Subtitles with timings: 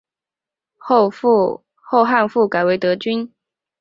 [0.79, 1.11] 后
[2.07, 3.31] 汉复改成德军。